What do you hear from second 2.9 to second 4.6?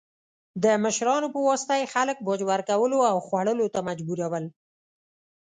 او خوړو ته مجبورول.